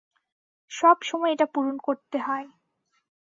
সবসময় 0.71 1.31
এটা 1.31 1.45
পূরণ 1.45 1.75
করতে 1.77 2.17
হয়। 2.19 2.47